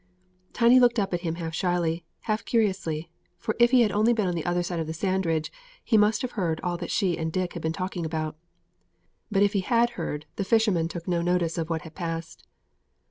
[0.51, 4.25] Tiny looked up at him half shyly, half curiously, for if he had only been
[4.25, 5.51] on the other side of the sand ridge,
[5.83, 8.35] he must have heard all she and Dick had been talking about.
[9.29, 12.47] But if he had heard the fisherman took no notice of what had passed.